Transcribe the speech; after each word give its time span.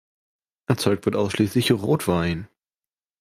Erzeugt 0.65 1.05
wird 1.05 1.15
ausschließlich 1.15 1.71
Rotwein. 1.73 2.47